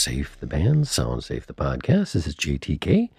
Safe, 0.00 0.40
the 0.40 0.46
band, 0.46 0.88
Sound 0.88 1.24
Safe, 1.24 1.46
the 1.46 1.52
podcast. 1.52 2.14
This 2.14 2.26
is 2.26 2.34
JTK, 2.34 3.10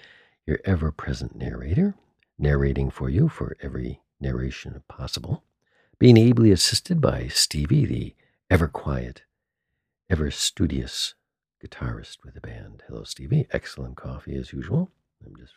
your 0.48 0.58
ever 0.66 0.92
present 0.92 1.36
narrator, 1.36 1.94
narrating 2.40 2.90
for 2.90 3.08
you 3.08 3.30
for 3.30 3.56
every 3.62 4.02
narration 4.20 4.82
possible. 4.88 5.44
Being 6.00 6.18
ably 6.18 6.50
assisted 6.50 7.00
by 7.00 7.28
Stevie, 7.28 7.86
the 7.86 8.16
ever 8.50 8.68
quiet, 8.68 9.22
ever 10.10 10.32
studious 10.32 11.14
guitarist 11.64 12.24
with 12.24 12.34
the 12.34 12.42
band. 12.42 12.82
Hello, 12.88 13.04
Stevie. 13.04 13.48
Excellent 13.52 13.96
coffee 13.96 14.36
as 14.36 14.52
usual. 14.52 14.90
I'm 15.24 15.36
just 15.36 15.54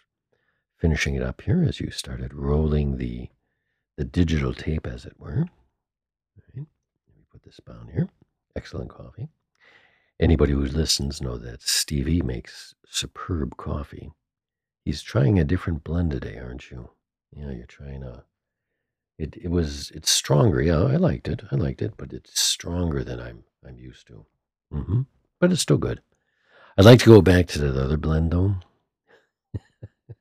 finishing 0.77 1.15
it 1.15 1.23
up 1.23 1.41
here 1.41 1.65
as 1.67 1.81
you 1.81 1.91
started 1.91 2.35
rolling 2.35 2.99
the 2.99 3.31
the 3.97 4.05
digital 4.05 4.53
tape, 4.53 4.87
as 4.87 5.07
it 5.07 5.19
were. 5.19 5.47
Let 6.37 6.55
me 6.55 6.67
put 7.33 7.45
this 7.45 7.61
down 7.67 7.89
here. 7.95 8.11
Excellent 8.55 8.91
coffee. 8.91 9.31
Anybody 10.21 10.53
who 10.53 10.65
listens 10.65 11.21
know 11.21 11.37
that 11.39 11.63
Stevie 11.63 12.23
makes 12.23 12.75
superb 12.87 13.57
coffee. 13.57 14.13
He's 14.85 15.03
trying 15.03 15.39
a 15.39 15.45
different 15.45 15.83
blend 15.83 16.13
today, 16.13 16.39
aren't 16.39 16.71
you? 16.71 16.91
Yeah, 17.33 17.51
you're 17.51 17.67
trying 17.67 18.03
a. 18.03 18.25
It 19.19 19.37
it 19.37 19.49
was 19.49 19.91
it's 19.93 20.11
stronger. 20.11 20.61
Yeah, 20.63 20.83
I 20.83 20.97
liked 20.97 21.29
it. 21.29 21.43
I 21.51 21.57
liked 21.57 21.83
it, 21.83 21.95
but 21.97 22.13
it's 22.13 22.41
stronger 22.41 23.03
than 23.03 23.21
I'm 23.21 23.45
I'm 23.67 23.79
used 23.79 24.07
to. 24.09 24.27
Mm-hmm. 24.73 25.03
But 25.41 25.53
it's 25.53 25.63
still 25.63 25.79
good. 25.79 26.01
I'd 26.77 26.85
like 26.85 27.01
to 27.01 27.07
go 27.07 27.23
back 27.23 27.47
to 27.49 27.59
the 27.59 27.85
other 27.85 27.97
blend 27.97 28.33
though. 28.33 28.57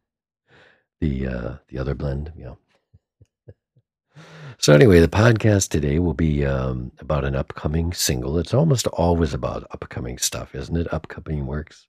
the 1.02 1.28
uh, 1.28 1.56
the 1.68 1.78
other 1.78 1.96
blend, 1.96 2.34
yeah. 2.36 2.56
So, 4.58 4.74
anyway, 4.74 5.00
the 5.00 5.08
podcast 5.08 5.70
today 5.70 6.00
will 6.00 6.14
be 6.14 6.46
um, 6.46 6.92
about 7.00 7.26
an 7.26 7.36
upcoming 7.36 7.92
single. 7.94 8.38
It's 8.38 8.54
almost 8.54 8.88
always 8.88 9.34
about 9.34 9.68
upcoming 9.72 10.18
stuff, 10.18 10.56
isn't 10.56 10.78
it? 10.78 10.94
Upcoming 10.94 11.46
works, 11.46 11.88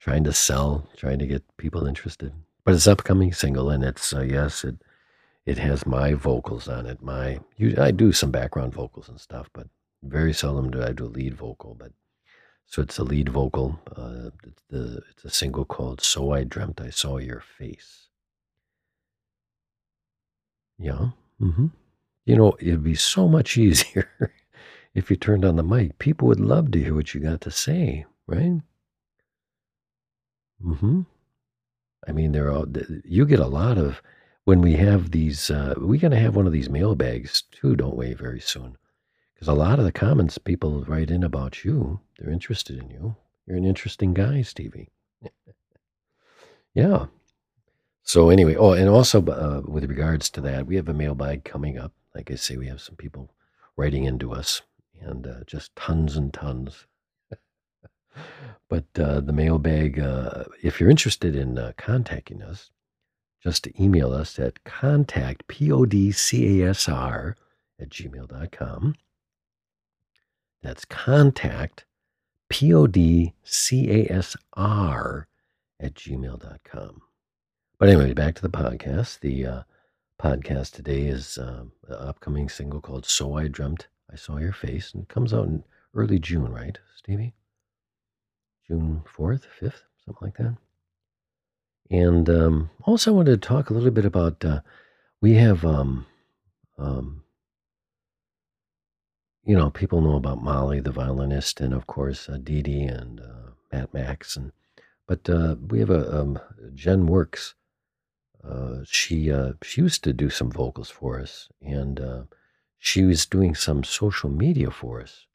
trying 0.00 0.24
to 0.24 0.32
sell, 0.32 0.88
trying 0.96 1.18
to 1.20 1.26
get 1.26 1.42
people 1.56 1.86
interested. 1.86 2.32
But 2.64 2.74
it's 2.74 2.86
upcoming 2.86 3.32
single, 3.32 3.70
and 3.70 3.84
it's 3.84 4.12
uh, 4.12 4.22
yes, 4.22 4.64
it 4.64 4.76
it 5.46 5.58
has 5.58 5.86
my 5.86 6.14
vocals 6.14 6.68
on 6.68 6.86
it. 6.86 7.02
My 7.02 7.40
I 7.78 7.90
do 7.90 8.12
some 8.12 8.30
background 8.30 8.74
vocals 8.74 9.08
and 9.08 9.20
stuff, 9.20 9.48
but 9.52 9.68
very 10.02 10.32
seldom 10.32 10.70
do 10.70 10.82
I 10.82 10.92
do 10.92 11.04
a 11.04 11.06
lead 11.06 11.34
vocal. 11.34 11.74
But 11.74 11.92
so 12.66 12.82
it's 12.82 12.98
a 12.98 13.04
lead 13.04 13.28
vocal. 13.28 13.78
Uh, 13.96 14.30
it's, 14.44 14.62
the, 14.70 15.02
it's 15.10 15.24
a 15.24 15.30
single 15.30 15.64
called 15.64 16.00
"So 16.00 16.32
I 16.32 16.44
Dreamt 16.44 16.80
I 16.80 16.90
Saw 16.90 17.18
Your 17.18 17.40
Face." 17.40 18.08
Yeah. 20.78 21.10
Mm-hmm. 21.40 21.66
You 22.24 22.36
know, 22.36 22.56
it'd 22.60 22.84
be 22.84 22.94
so 22.94 23.28
much 23.28 23.56
easier 23.58 24.10
if 24.94 25.10
you 25.10 25.16
turned 25.16 25.44
on 25.44 25.56
the 25.56 25.62
mic. 25.62 25.98
People 25.98 26.28
would 26.28 26.40
love 26.40 26.70
to 26.72 26.82
hear 26.82 26.94
what 26.94 27.14
you 27.14 27.20
got 27.20 27.40
to 27.42 27.50
say, 27.50 28.06
right? 28.26 28.60
Mm-hmm. 30.64 31.02
I 32.06 32.12
mean, 32.12 32.32
there 32.32 32.50
are 32.52 32.64
you 33.04 33.26
get 33.26 33.40
a 33.40 33.46
lot 33.46 33.78
of 33.78 34.02
when 34.44 34.60
we 34.60 34.74
have 34.74 35.10
these. 35.10 35.50
Uh, 35.50 35.74
we're 35.76 36.00
going 36.00 36.12
to 36.12 36.18
have 36.18 36.36
one 36.36 36.46
of 36.46 36.52
these 36.52 36.70
mailbags 36.70 37.42
too, 37.50 37.76
don't 37.76 37.96
we? 37.96 38.14
Very 38.14 38.40
soon, 38.40 38.76
because 39.34 39.48
a 39.48 39.54
lot 39.54 39.78
of 39.78 39.84
the 39.84 39.92
comments 39.92 40.38
people 40.38 40.84
write 40.84 41.10
in 41.10 41.22
about 41.22 41.64
you. 41.64 42.00
They're 42.18 42.32
interested 42.32 42.78
in 42.78 42.90
you. 42.90 43.16
You're 43.46 43.56
an 43.56 43.64
interesting 43.64 44.14
guy, 44.14 44.42
Stevie. 44.42 44.90
yeah. 46.74 47.06
So 48.04 48.30
anyway, 48.30 48.56
oh, 48.56 48.72
and 48.72 48.88
also 48.88 49.24
uh, 49.24 49.62
with 49.64 49.84
regards 49.84 50.28
to 50.30 50.40
that, 50.42 50.66
we 50.66 50.76
have 50.76 50.88
a 50.88 50.94
mailbag 50.94 51.44
coming 51.44 51.78
up 51.78 51.92
like 52.14 52.30
I 52.30 52.34
say, 52.34 52.56
we 52.56 52.68
have 52.68 52.80
some 52.80 52.96
people 52.96 53.30
writing 53.76 54.04
into 54.04 54.32
us 54.32 54.62
and 55.00 55.26
uh, 55.26 55.44
just 55.46 55.74
tons 55.76 56.16
and 56.16 56.32
tons. 56.32 56.86
but 58.68 58.84
uh, 58.98 59.20
the 59.20 59.32
mailbag, 59.32 59.98
uh, 59.98 60.44
if 60.62 60.78
you're 60.80 60.90
interested 60.90 61.34
in 61.34 61.58
uh, 61.58 61.72
contacting 61.76 62.42
us, 62.42 62.70
just 63.42 63.66
email 63.80 64.12
us 64.12 64.38
at 64.38 64.62
contact, 64.64 65.48
P-O-D-C-A-S-R, 65.48 67.36
at 67.80 67.88
gmail.com. 67.88 68.94
That's 70.62 70.84
contact, 70.84 71.84
P-O-D-C-A-S-R, 72.48 73.32
at 75.80 75.94
gmail.com. 75.94 77.02
But 77.78 77.88
anyway, 77.88 78.12
back 78.12 78.36
to 78.36 78.42
the 78.42 78.48
podcast. 78.48 79.18
The 79.18 79.44
uh, 79.44 79.62
podcast 80.22 80.70
today 80.70 81.02
is 81.02 81.36
um, 81.36 81.72
an 81.88 81.96
upcoming 81.96 82.48
single 82.48 82.80
called 82.80 83.04
So 83.04 83.36
I 83.36 83.48
Dreamt 83.48 83.88
I 84.12 84.14
Saw 84.14 84.36
Your 84.36 84.52
Face, 84.52 84.94
and 84.94 85.02
it 85.02 85.08
comes 85.08 85.34
out 85.34 85.46
in 85.46 85.64
early 85.94 86.20
June, 86.20 86.52
right, 86.52 86.78
Stevie? 86.96 87.34
June 88.68 89.02
4th, 89.04 89.46
5th, 89.60 89.82
something 90.04 90.20
like 90.20 90.36
that. 90.36 90.56
And 91.90 92.30
um, 92.30 92.70
also, 92.84 93.10
I 93.10 93.16
wanted 93.16 93.42
to 93.42 93.48
talk 93.48 93.68
a 93.68 93.74
little 93.74 93.90
bit 93.90 94.04
about 94.04 94.44
uh, 94.44 94.60
we 95.20 95.34
have, 95.34 95.64
um, 95.64 96.06
um, 96.78 97.24
you 99.44 99.56
know, 99.56 99.70
people 99.70 100.00
know 100.02 100.14
about 100.14 100.40
Molly, 100.40 100.78
the 100.78 100.92
violinist, 100.92 101.60
and 101.60 101.74
of 101.74 101.88
course, 101.88 102.28
uh, 102.28 102.38
Dee 102.40 102.62
Dee 102.62 102.84
and 102.84 103.18
uh, 103.18 103.50
Matt 103.72 103.92
Max. 103.92 104.36
And, 104.36 104.52
but 105.08 105.28
uh, 105.28 105.56
we 105.68 105.80
have 105.80 105.90
a 105.90 106.20
um, 106.20 106.38
Jen 106.74 107.06
Works 107.06 107.54
she 108.84 109.30
uh, 109.30 109.52
she 109.62 109.82
used 109.82 110.02
to 110.04 110.12
do 110.12 110.28
some 110.30 110.50
vocals 110.50 110.90
for 110.90 111.20
us, 111.20 111.48
and 111.60 112.00
uh, 112.00 112.22
she 112.78 113.04
was 113.04 113.26
doing 113.26 113.54
some 113.54 113.84
social 113.84 114.30
media 114.30 114.70
for 114.70 115.00
us. 115.00 115.26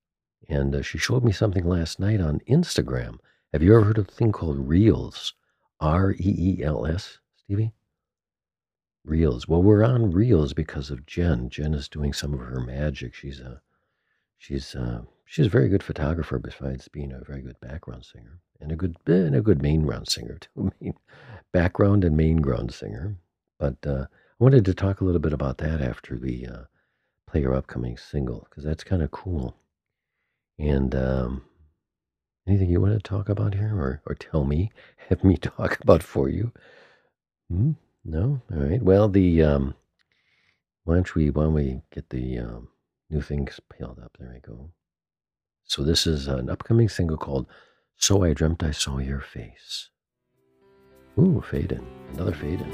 And 0.49 0.75
uh, 0.75 0.81
she 0.81 0.97
showed 0.97 1.23
me 1.23 1.31
something 1.31 1.65
last 1.65 1.99
night 1.99 2.21
on 2.21 2.41
Instagram. 2.49 3.19
Have 3.53 3.63
you 3.63 3.73
ever 3.75 3.85
heard 3.85 3.97
of 3.97 4.07
a 4.07 4.11
thing 4.11 4.31
called 4.31 4.67
Reels? 4.67 5.33
R 5.79 6.11
E 6.11 6.17
E 6.19 6.63
L 6.63 6.85
S, 6.85 7.19
Stevie? 7.35 7.73
Reels. 9.05 9.47
Well, 9.47 9.63
we're 9.63 9.83
on 9.83 10.11
Reels 10.11 10.53
because 10.53 10.89
of 10.89 11.05
Jen. 11.05 11.49
Jen 11.49 11.73
is 11.73 11.87
doing 11.87 12.13
some 12.13 12.33
of 12.33 12.39
her 12.41 12.59
magic. 12.59 13.13
She's 13.13 13.39
a 13.39 13.61
she's 14.37 14.75
uh, 14.75 15.03
she's 15.25 15.45
a 15.45 15.49
very 15.49 15.69
good 15.69 15.83
photographer 15.83 16.39
besides 16.39 16.87
being 16.87 17.13
a 17.13 17.23
very 17.23 17.41
good 17.41 17.59
background 17.61 18.05
singer 18.05 18.41
and 18.59 18.71
a 18.71 18.75
good 18.75 18.97
and 19.07 19.35
a 19.35 19.41
good 19.41 19.61
main 19.61 19.81
ground 19.81 20.07
singer 20.09 20.37
too. 20.41 20.71
Main, 20.81 20.93
background 21.51 22.03
and 22.03 22.15
main 22.17 22.37
ground 22.37 22.73
singer. 22.73 23.17
But 23.59 23.77
uh, 23.85 24.05
I 24.09 24.43
wanted 24.43 24.65
to 24.65 24.73
talk 24.73 25.01
a 25.01 25.03
little 25.03 25.21
bit 25.21 25.33
about 25.33 25.57
that 25.59 25.81
after 25.81 26.15
we 26.17 26.45
uh, 26.45 26.63
play 27.27 27.41
your 27.41 27.55
upcoming 27.55 27.97
single 27.97 28.47
because 28.49 28.63
that's 28.63 28.83
kind 28.83 29.01
of 29.01 29.11
cool. 29.11 29.55
And 30.59 30.93
um, 30.95 31.43
anything 32.47 32.69
you 32.69 32.81
want 32.81 32.93
to 32.93 32.99
talk 32.99 33.29
about 33.29 33.53
here, 33.53 33.75
or 33.75 34.01
or 34.05 34.15
tell 34.15 34.43
me, 34.43 34.71
have 35.09 35.23
me 35.23 35.37
talk 35.37 35.79
about 35.81 36.03
for 36.03 36.29
you? 36.29 36.51
Hmm? 37.49 37.71
No, 38.03 38.41
all 38.51 38.59
right. 38.59 38.81
Well, 38.81 39.09
the 39.09 39.43
um, 39.43 39.75
why 40.85 40.95
don't 40.95 41.15
we 41.15 41.29
why 41.29 41.43
don't 41.43 41.53
we 41.53 41.81
get 41.91 42.09
the 42.09 42.39
um, 42.39 42.69
new 43.09 43.21
things 43.21 43.59
peeled 43.71 43.99
up? 43.99 44.15
There 44.19 44.31
we 44.33 44.39
go. 44.39 44.71
So 45.65 45.83
this 45.83 46.07
is 46.07 46.27
an 46.27 46.49
upcoming 46.49 46.87
single 46.87 47.17
called 47.17 47.47
"So 47.97 48.23
I 48.23 48.33
Dreamt 48.33 48.63
I 48.63 48.71
Saw 48.71 48.99
Your 48.99 49.21
Face." 49.21 49.89
Ooh, 51.19 51.41
fade 51.41 51.71
in. 51.71 51.85
Another 52.13 52.33
fade 52.33 52.61
in. 52.61 52.71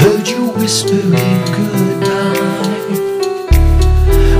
heard 0.00 0.26
you 0.28 0.42
whispering 0.58 1.44
goodbye. 1.56 2.96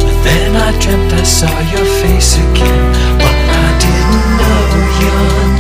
But 0.05 0.17
then 0.25 0.57
I 0.57 0.59
dreamt 0.81 1.13
I 1.13 1.23
saw 1.23 1.55
your 1.75 1.87
face 2.03 2.37
again, 2.37 2.93
but 3.23 3.37
I 3.63 3.69
didn't 3.85 4.29
know 4.41 4.65
your 5.03 5.23
name. 5.55 5.60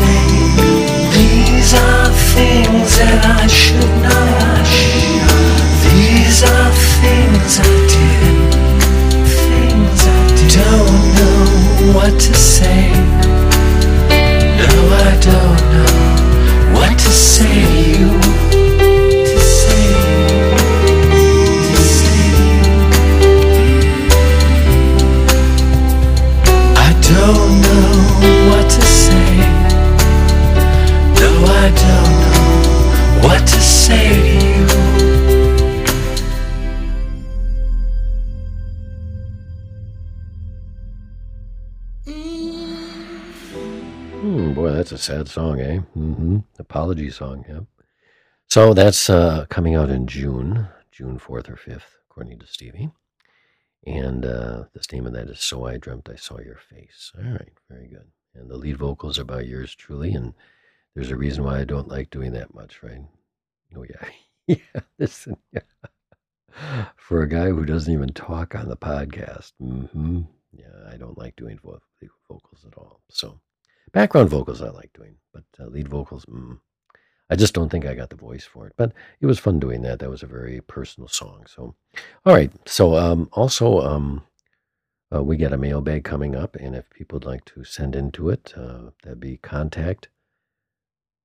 Sad 44.98 45.28
song, 45.28 45.60
eh? 45.60 45.80
Mm-hmm. 45.96 46.38
Apology 46.58 47.10
song, 47.10 47.44
yeah. 47.48 47.60
So 48.48 48.74
that's 48.74 49.08
uh, 49.08 49.46
coming 49.48 49.74
out 49.74 49.90
in 49.90 50.06
June, 50.06 50.68
June 50.90 51.18
4th 51.18 51.48
or 51.48 51.56
5th, 51.56 51.98
according 52.10 52.38
to 52.40 52.46
Stevie. 52.46 52.90
And 53.86 54.26
uh, 54.26 54.64
the 54.72 54.84
name 54.92 55.06
of 55.06 55.12
that 55.14 55.28
is 55.28 55.40
So 55.40 55.66
I 55.66 55.78
Dreamt 55.78 56.08
I 56.12 56.16
Saw 56.16 56.38
Your 56.40 56.56
Face. 56.56 57.12
All 57.16 57.30
right, 57.30 57.52
very 57.70 57.86
good. 57.86 58.08
And 58.34 58.50
the 58.50 58.56
lead 58.56 58.76
vocals 58.76 59.18
are 59.18 59.24
by 59.24 59.42
yours 59.42 59.74
truly. 59.74 60.12
And 60.12 60.34
there's 60.94 61.10
a 61.10 61.16
reason 61.16 61.44
why 61.44 61.60
I 61.60 61.64
don't 61.64 61.88
like 61.88 62.10
doing 62.10 62.32
that 62.32 62.54
much, 62.54 62.82
right? 62.82 63.02
Oh, 63.76 63.84
yeah. 63.84 64.08
yeah, 64.74 64.80
listen. 64.98 65.36
Yeah. 65.52 65.60
For 66.96 67.22
a 67.22 67.28
guy 67.28 67.46
who 67.46 67.64
doesn't 67.64 67.92
even 67.92 68.12
talk 68.12 68.54
on 68.54 68.68
the 68.68 68.76
podcast, 68.76 69.52
mm-hmm, 69.62 70.22
yeah, 70.52 70.92
I 70.92 70.96
don't 70.96 71.16
like 71.16 71.36
doing 71.36 71.58
vo- 71.62 71.80
vocals 72.28 72.66
at 72.66 72.76
all. 72.76 73.00
So, 73.08 73.40
background 73.92 74.30
vocals 74.30 74.62
I 74.62 74.70
like 74.70 74.92
doing, 74.92 75.16
but 75.32 75.44
uh, 75.58 75.66
lead 75.66 75.88
vocals, 75.88 76.24
mm, 76.26 76.58
I 77.30 77.36
just 77.36 77.54
don't 77.54 77.68
think 77.68 77.86
I 77.86 77.94
got 77.94 78.10
the 78.10 78.16
voice 78.16 78.44
for 78.44 78.66
it. 78.66 78.74
But 78.76 78.92
it 79.20 79.26
was 79.26 79.38
fun 79.38 79.60
doing 79.60 79.82
that. 79.82 80.00
That 80.00 80.10
was 80.10 80.22
a 80.22 80.26
very 80.26 80.60
personal 80.60 81.08
song. 81.08 81.46
So, 81.46 81.74
all 82.26 82.34
right. 82.34 82.52
So, 82.66 82.96
um, 82.96 83.28
also, 83.32 83.80
um, 83.80 84.22
uh, 85.14 85.22
we 85.22 85.36
get 85.36 85.52
a 85.52 85.58
mailbag 85.58 86.04
coming 86.04 86.36
up, 86.36 86.56
and 86.56 86.74
if 86.74 86.88
people 86.90 87.16
would 87.16 87.26
like 87.26 87.44
to 87.46 87.64
send 87.64 87.96
into 87.96 88.30
it, 88.30 88.52
uh, 88.56 88.90
that'd 89.02 89.20
be 89.20 89.38
contact 89.38 90.08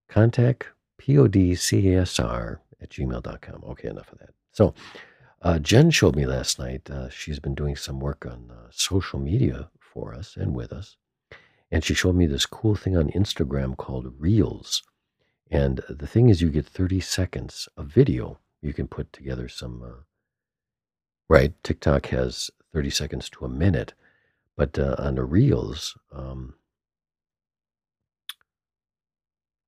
contact 0.07 0.67
podcasr 1.01 2.59
at 2.81 2.89
gmail.com. 2.89 3.63
Okay, 3.63 3.87
enough 3.87 4.11
of 4.11 4.19
that. 4.19 4.29
So, 4.51 4.73
uh, 5.41 5.59
Jen 5.59 5.91
showed 5.91 6.15
me 6.15 6.25
last 6.25 6.57
night. 6.59 6.89
Uh, 6.89 7.09
she's 7.09 7.39
been 7.39 7.55
doing 7.55 7.75
some 7.75 7.99
work 7.99 8.25
on 8.25 8.51
uh, 8.51 8.67
social 8.71 9.19
media 9.19 9.69
for 9.79 10.13
us 10.13 10.35
and 10.37 10.55
with 10.55 10.71
us. 10.71 10.97
And 11.71 11.83
she 11.83 11.93
showed 11.93 12.15
me 12.15 12.25
this 12.25 12.45
cool 12.45 12.75
thing 12.75 12.95
on 12.95 13.09
Instagram 13.11 13.75
called 13.75 14.13
Reels. 14.19 14.83
And 15.49 15.81
the 15.89 16.07
thing 16.07 16.29
is, 16.29 16.41
you 16.41 16.49
get 16.49 16.65
30 16.65 16.99
seconds 16.99 17.67
of 17.77 17.87
video. 17.87 18.39
You 18.61 18.73
can 18.73 18.87
put 18.87 19.11
together 19.13 19.47
some, 19.47 19.81
uh, 19.83 20.03
right? 21.29 21.53
TikTok 21.63 22.07
has 22.07 22.49
30 22.73 22.89
seconds 22.89 23.29
to 23.31 23.45
a 23.45 23.49
minute. 23.49 23.93
But 24.57 24.79
uh, 24.79 24.95
on 24.97 25.15
the 25.15 25.23
Reels, 25.23 25.97
um, 26.11 26.55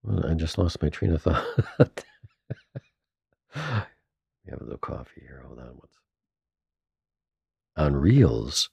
well, 0.04 0.26
I 0.26 0.34
just 0.34 0.58
lost 0.58 0.82
my 0.82 0.90
train 0.90 1.14
of 1.14 1.22
thought. 1.24 1.46
have 4.50 4.62
a 4.62 4.64
little 4.64 4.78
coffee 4.78 5.22
here. 5.22 5.44
Hold 5.46 5.60
on. 5.60 5.76
What's 5.76 5.98
on 7.76 7.96
Reels? 7.96 8.70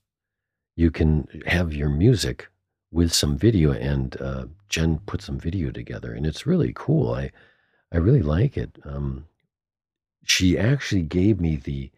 You 0.77 0.91
can 0.91 1.29
have 1.47 1.73
your 1.73 1.89
music 1.89 2.49
with 2.95 3.13
some 3.13 3.37
video, 3.37 3.73
and 3.73 4.17
uh, 4.21 4.47
Jen 4.69 5.01
put 5.05 5.21
some 5.21 5.37
video 5.37 5.73
together, 5.73 6.15
and 6.15 6.25
it's 6.25 6.47
really 6.47 6.73
cool. 6.77 7.13
I 7.13 7.33
I 7.93 7.97
really 7.99 8.23
like 8.23 8.57
it. 8.57 8.79
Um, 8.85 9.27
she 10.25 10.57
actually 10.57 11.03
gave 11.03 11.41
me 11.41 11.57
the 11.57 11.91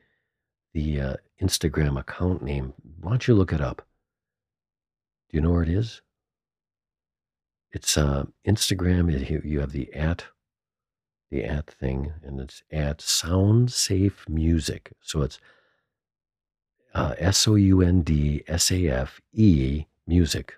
the 0.72 1.00
uh, 1.00 1.16
Instagram 1.40 2.00
account 2.00 2.42
name. 2.42 2.72
Why 3.00 3.10
don't 3.10 3.28
you 3.28 3.34
look 3.34 3.52
it 3.52 3.60
up? 3.60 3.86
Do 5.28 5.36
you 5.36 5.42
know 5.42 5.50
where 5.50 5.62
it 5.62 5.68
is? 5.68 6.00
It's 7.72 7.98
uh, 7.98 8.24
Instagram. 8.46 9.44
You 9.44 9.60
have 9.60 9.72
the 9.72 9.92
at 9.92 10.24
the 11.30 11.44
at 11.44 11.66
thing, 11.66 12.14
and 12.22 12.40
it's 12.40 12.62
at 12.72 13.02
Sound 13.02 13.70
Safe 13.70 14.26
Music. 14.30 14.92
So 15.02 15.20
it's 15.20 15.38
uh, 16.94 17.14
S 17.18 17.46
O 17.46 17.54
U 17.54 17.82
N 17.82 18.00
D 18.00 18.42
S 18.48 18.72
A 18.72 18.88
F 18.88 19.20
E 19.34 19.84
music 20.06 20.54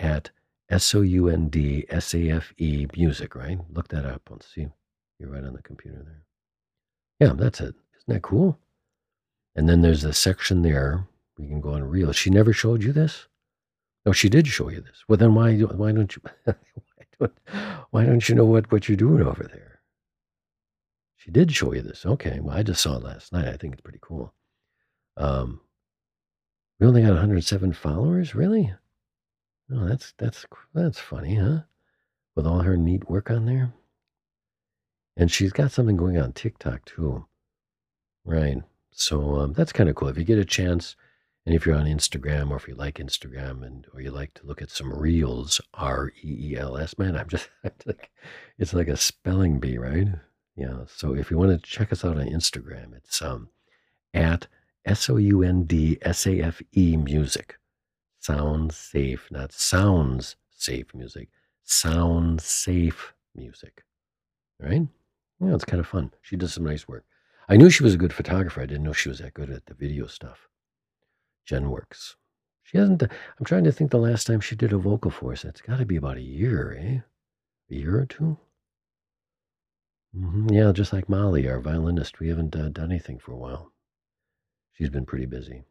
at 0.00 0.30
S 0.68 0.94
O 0.94 1.02
U 1.02 1.28
N 1.28 1.48
D 1.48 1.84
S 1.88 2.14
A 2.14 2.30
F 2.30 2.52
E 2.58 2.86
music, 2.96 3.34
right? 3.34 3.58
Look 3.72 3.88
that 3.88 4.04
up. 4.04 4.22
Let's 4.30 4.52
see. 4.52 4.68
You're 5.18 5.30
right 5.30 5.44
on 5.44 5.54
the 5.54 5.62
computer 5.62 6.02
there. 6.02 6.22
Yeah, 7.18 7.34
that's 7.34 7.60
it. 7.60 7.74
Isn't 7.98 8.14
that 8.14 8.22
cool? 8.22 8.58
And 9.54 9.68
then 9.68 9.82
there's 9.82 10.04
a 10.04 10.12
section 10.12 10.62
there. 10.62 11.06
We 11.36 11.46
can 11.46 11.60
go 11.60 11.74
on 11.74 11.84
reel. 11.84 12.12
She 12.12 12.30
never 12.30 12.52
showed 12.52 12.82
you 12.82 12.92
this? 12.92 13.26
No, 14.06 14.12
she 14.12 14.28
did 14.28 14.46
show 14.46 14.70
you 14.70 14.80
this. 14.80 15.04
Well, 15.08 15.18
then 15.18 15.34
why 15.34 15.54
why 15.56 15.92
don't 15.92 16.14
you 16.16 16.22
why 16.44 16.54
don't, 17.18 17.32
why 17.90 18.04
don't 18.04 18.28
you 18.28 18.34
know 18.34 18.46
what, 18.46 18.70
what 18.72 18.88
you're 18.88 18.96
doing 18.96 19.22
over 19.26 19.44
there? 19.44 19.80
She 21.16 21.30
did 21.30 21.52
show 21.52 21.74
you 21.74 21.82
this. 21.82 22.06
Okay. 22.06 22.40
Well, 22.40 22.56
I 22.56 22.62
just 22.62 22.80
saw 22.80 22.96
it 22.96 23.04
last 23.04 23.32
night. 23.32 23.46
I 23.48 23.56
think 23.58 23.74
it's 23.74 23.82
pretty 23.82 23.98
cool. 24.00 24.32
Um, 25.18 25.60
we 26.78 26.86
only 26.86 27.02
got 27.02 27.10
107 27.10 27.74
followers. 27.74 28.34
Really? 28.34 28.72
Oh, 29.72 29.86
that's 29.86 30.12
that's 30.18 30.46
that's 30.74 30.98
funny, 30.98 31.36
huh? 31.36 31.60
With 32.34 32.46
all 32.46 32.60
her 32.60 32.76
neat 32.76 33.08
work 33.08 33.30
on 33.30 33.46
there. 33.46 33.72
And 35.16 35.30
she's 35.30 35.52
got 35.52 35.70
something 35.70 35.96
going 35.96 36.18
on 36.18 36.32
TikTok 36.32 36.84
too. 36.84 37.26
Right. 38.24 38.62
So 38.90 39.36
um, 39.36 39.52
that's 39.52 39.72
kind 39.72 39.88
of 39.88 39.94
cool. 39.94 40.08
If 40.08 40.18
you 40.18 40.24
get 40.24 40.38
a 40.38 40.44
chance, 40.44 40.96
and 41.46 41.54
if 41.54 41.64
you're 41.66 41.76
on 41.76 41.86
Instagram 41.86 42.50
or 42.50 42.56
if 42.56 42.68
you 42.68 42.74
like 42.74 42.96
Instagram 42.96 43.64
and 43.64 43.86
or 43.94 44.00
you 44.00 44.10
like 44.10 44.34
to 44.34 44.46
look 44.46 44.60
at 44.60 44.70
some 44.70 44.92
reels, 44.92 45.60
R 45.74 46.12
E 46.22 46.52
E 46.52 46.56
L 46.56 46.76
S, 46.76 46.98
man, 46.98 47.16
I'm 47.16 47.28
just 47.28 47.48
like, 47.86 48.10
it's 48.58 48.74
like 48.74 48.88
a 48.88 48.96
spelling 48.96 49.60
bee, 49.60 49.78
right? 49.78 50.08
Yeah. 50.56 50.84
So 50.94 51.14
if 51.14 51.30
you 51.30 51.38
want 51.38 51.50
to 51.50 51.70
check 51.70 51.92
us 51.92 52.04
out 52.04 52.18
on 52.18 52.26
Instagram, 52.26 52.96
it's 52.96 53.22
um, 53.22 53.50
at 54.12 54.48
S 54.84 55.08
O 55.08 55.16
U 55.16 55.42
N 55.42 55.64
D 55.64 55.98
S 56.02 56.26
A 56.26 56.40
F 56.40 56.60
E 56.76 56.96
music. 56.96 57.59
Sound 58.20 58.72
safe, 58.72 59.28
not 59.30 59.52
sounds 59.52 60.36
safe 60.50 60.94
music. 60.94 61.28
Sound 61.64 62.40
safe 62.40 63.14
music. 63.34 63.82
Right? 64.60 64.86
Yeah, 65.40 65.54
it's 65.54 65.64
kind 65.64 65.80
of 65.80 65.86
fun. 65.88 66.12
She 66.22 66.36
does 66.36 66.52
some 66.54 66.64
nice 66.64 66.86
work. 66.86 67.04
I 67.48 67.56
knew 67.56 67.70
she 67.70 67.82
was 67.82 67.94
a 67.94 67.98
good 67.98 68.12
photographer. 68.12 68.60
I 68.60 68.66
didn't 68.66 68.84
know 68.84 68.92
she 68.92 69.08
was 69.08 69.18
that 69.18 69.34
good 69.34 69.50
at 69.50 69.66
the 69.66 69.74
video 69.74 70.06
stuff. 70.06 70.48
Jen 71.46 71.70
works. 71.70 72.16
She 72.62 72.78
hasn't. 72.78 73.02
I'm 73.02 73.44
trying 73.44 73.64
to 73.64 73.72
think 73.72 73.90
the 73.90 73.98
last 73.98 74.26
time 74.26 74.40
she 74.40 74.54
did 74.54 74.72
a 74.72 74.78
vocal 74.78 75.10
for 75.10 75.32
us. 75.32 75.44
It's 75.44 75.60
got 75.62 75.78
to 75.78 75.86
be 75.86 75.96
about 75.96 76.18
a 76.18 76.22
year, 76.22 76.76
eh? 76.78 77.00
A 77.70 77.74
year 77.74 77.98
or 77.98 78.06
two? 78.06 78.38
hmm 80.14 80.48
Yeah, 80.50 80.72
just 80.72 80.92
like 80.92 81.08
Molly, 81.08 81.48
our 81.48 81.60
violinist, 81.60 82.20
we 82.20 82.28
haven't 82.28 82.54
uh, 82.54 82.68
done 82.68 82.90
anything 82.92 83.18
for 83.18 83.32
a 83.32 83.36
while. 83.36 83.72
She's 84.72 84.90
been 84.90 85.06
pretty 85.06 85.26
busy. 85.26 85.64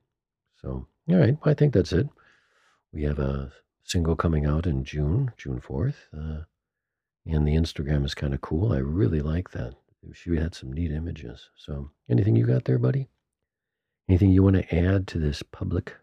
So, 0.62 0.88
all 1.10 1.16
right, 1.16 1.38
Well, 1.44 1.52
I 1.52 1.54
think 1.54 1.74
that's 1.74 1.94
it. 1.94 2.10
We 2.92 3.04
have 3.04 3.20
a 3.20 3.52
single 3.84 4.16
coming 4.16 4.46
out 4.46 4.66
in 4.66 4.84
June, 4.84 5.32
June 5.38 5.62
4th. 5.62 5.96
Uh, 6.16 6.44
and 7.26 7.48
the 7.48 7.56
Instagram 7.56 8.06
is 8.06 8.16
kind 8.16 8.34
of 8.34 8.42
cool. 8.42 8.74
I 8.74 8.78
really 8.78 9.22
like 9.22 9.52
that. 9.52 9.76
She 10.14 10.36
had 10.36 10.56
some 10.56 10.72
neat 10.72 10.92
images. 10.92 11.50
So, 11.56 11.92
anything 12.10 12.36
you 12.36 12.46
got 12.46 12.66
there, 12.66 12.80
buddy? 12.80 13.10
Anything 14.08 14.32
you 14.32 14.42
want 14.42 14.56
to 14.56 14.76
add 14.76 15.08
to 15.08 15.20
this 15.20 15.44
public, 15.44 15.94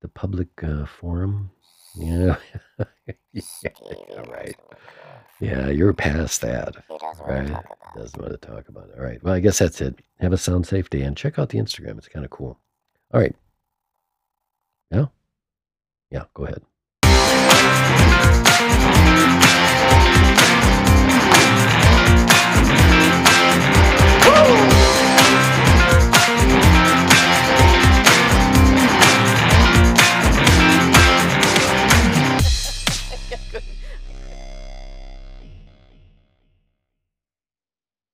the 0.00 0.08
public 0.08 0.48
uh, 0.62 0.86
forum? 0.86 1.50
Yeah. 1.96 2.36
yeah, 3.32 4.22
right. 4.28 4.56
Yeah, 5.40 5.68
you're 5.68 5.92
past 5.92 6.40
that. 6.42 6.76
Right. 6.88 6.90
want 6.90 7.46
to 7.48 7.52
talk 7.52 7.64
about. 7.66 7.96
Doesn't 7.96 8.20
want 8.20 8.40
to 8.40 8.46
talk 8.46 8.68
about 8.68 8.88
it. 8.88 8.98
All 8.98 9.04
right. 9.04 9.22
Well, 9.22 9.34
I 9.34 9.40
guess 9.40 9.58
that's 9.58 9.80
it. 9.80 9.98
Have 10.20 10.32
a 10.32 10.38
sound 10.38 10.66
safe 10.66 10.88
day 10.88 11.02
and 11.02 11.16
check 11.16 11.38
out 11.38 11.50
the 11.50 11.58
Instagram. 11.58 11.98
It's 11.98 12.08
kind 12.08 12.24
of 12.24 12.30
cool. 12.30 12.58
All 13.12 13.20
right. 13.20 13.34
Yeah? 14.90 15.06
Yeah, 16.14 16.26
go 16.32 16.44
ahead. 16.44 16.62